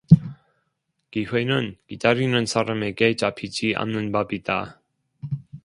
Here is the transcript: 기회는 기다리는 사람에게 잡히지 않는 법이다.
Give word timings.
기회는 1.11 1.77
기다리는 1.87 2.47
사람에게 2.47 3.15
잡히지 3.15 3.75
않는 3.77 4.11
법이다. 4.11 4.81